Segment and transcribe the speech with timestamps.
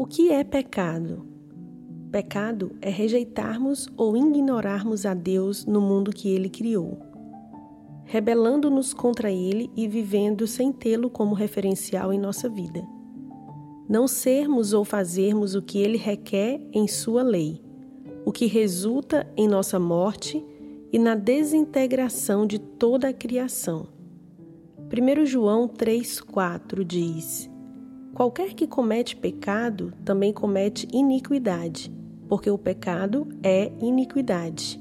[0.00, 1.26] O que é pecado?
[2.12, 7.00] Pecado é rejeitarmos ou ignorarmos a Deus no mundo que Ele criou,
[8.04, 12.86] rebelando-nos contra Ele e vivendo sem tê-lo como referencial em nossa vida.
[13.88, 17.60] Não sermos ou fazermos o que Ele requer em Sua lei,
[18.24, 20.46] o que resulta em nossa morte
[20.92, 23.88] e na desintegração de toda a criação.
[24.92, 27.50] 1 João 3,4 diz
[28.14, 31.92] Qualquer que comete pecado também comete iniquidade,
[32.28, 34.80] porque o pecado é iniquidade.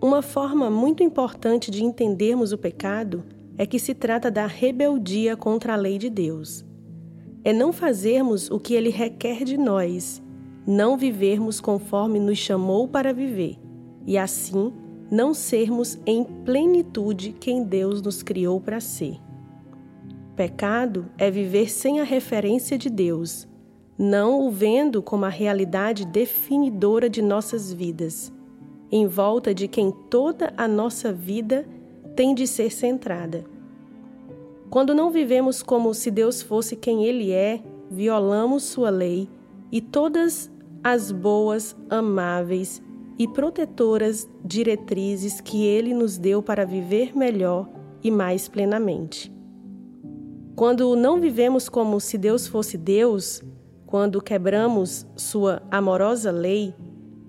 [0.00, 3.24] Uma forma muito importante de entendermos o pecado
[3.56, 6.64] é que se trata da rebeldia contra a lei de Deus.
[7.42, 10.22] É não fazermos o que ele requer de nós,
[10.66, 13.56] não vivermos conforme nos chamou para viver,
[14.06, 14.72] e assim
[15.10, 19.18] não sermos em plenitude quem Deus nos criou para ser.
[20.38, 23.48] Pecado é viver sem a referência de Deus,
[23.98, 28.32] não o vendo como a realidade definidora de nossas vidas,
[28.88, 31.66] em volta de quem toda a nossa vida
[32.14, 33.44] tem de ser centrada.
[34.70, 39.28] Quando não vivemos como se Deus fosse quem Ele é, violamos Sua lei
[39.72, 40.48] e todas
[40.84, 42.80] as boas, amáveis
[43.18, 47.68] e protetoras diretrizes que Ele nos deu para viver melhor
[48.04, 49.36] e mais plenamente.
[50.58, 53.40] Quando não vivemos como se Deus fosse Deus,
[53.86, 56.74] quando quebramos Sua amorosa lei,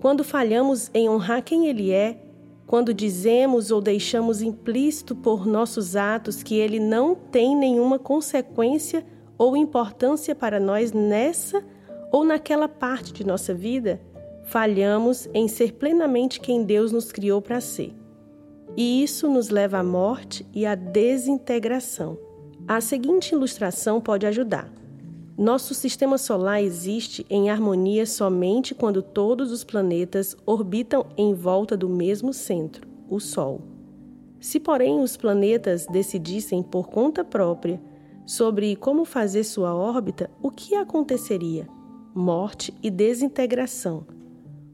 [0.00, 2.20] quando falhamos em honrar quem Ele é,
[2.66, 9.06] quando dizemos ou deixamos implícito por nossos atos que Ele não tem nenhuma consequência
[9.38, 11.64] ou importância para nós nessa
[12.10, 14.00] ou naquela parte de nossa vida,
[14.42, 17.94] falhamos em ser plenamente quem Deus nos criou para ser.
[18.76, 22.28] E isso nos leva à morte e à desintegração.
[22.70, 24.72] A seguinte ilustração pode ajudar.
[25.36, 31.88] Nosso sistema solar existe em harmonia somente quando todos os planetas orbitam em volta do
[31.88, 33.60] mesmo centro, o Sol.
[34.38, 37.82] Se, porém, os planetas decidissem por conta própria
[38.24, 41.68] sobre como fazer sua órbita, o que aconteceria?
[42.14, 44.06] Morte e desintegração.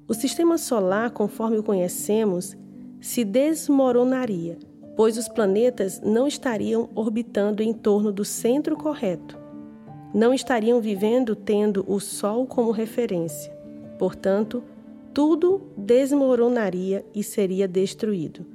[0.06, 2.54] O sistema solar, conforme o conhecemos,
[3.00, 4.58] se desmoronaria
[4.96, 9.38] pois os planetas não estariam orbitando em torno do centro correto.
[10.14, 13.52] Não estariam vivendo tendo o Sol como referência.
[13.98, 14.64] Portanto,
[15.12, 18.46] tudo desmoronaria e seria destruído.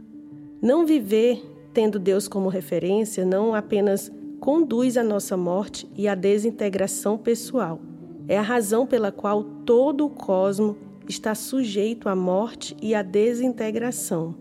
[0.61, 1.43] Não viver
[1.73, 7.79] tendo Deus como referência não apenas conduz à nossa morte e à desintegração pessoal.
[8.27, 10.77] É a razão pela qual todo o cosmo
[11.07, 14.40] está sujeito à morte e à desintegração.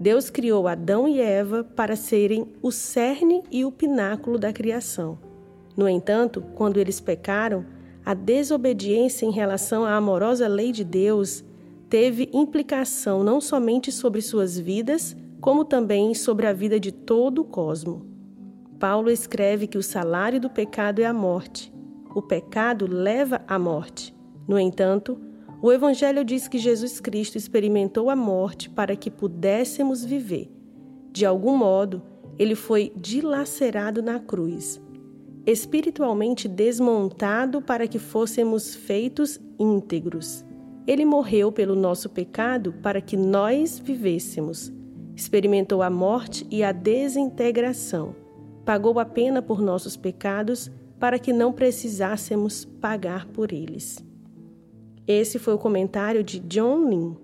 [0.00, 5.18] Deus criou Adão e Eva para serem o cerne e o pináculo da criação.
[5.76, 7.66] No entanto, quando eles pecaram,
[8.02, 11.44] a desobediência em relação à amorosa lei de Deus
[11.90, 17.44] teve implicação não somente sobre suas vidas, como também sobre a vida de todo o
[17.44, 18.06] cosmo.
[18.78, 21.70] Paulo escreve que o salário do pecado é a morte.
[22.14, 24.16] O pecado leva à morte.
[24.48, 25.20] No entanto,
[25.62, 30.50] o Evangelho diz que Jesus Cristo experimentou a morte para que pudéssemos viver.
[31.12, 32.02] De algum modo,
[32.38, 34.80] ele foi dilacerado na cruz,
[35.46, 40.42] espiritualmente desmontado para que fôssemos feitos íntegros.
[40.86, 44.72] Ele morreu pelo nosso pecado para que nós vivêssemos.
[45.14, 48.16] Experimentou a morte e a desintegração.
[48.64, 54.02] Pagou a pena por nossos pecados para que não precisássemos pagar por eles.
[55.06, 57.16] Esse foi o comentário de John Lin.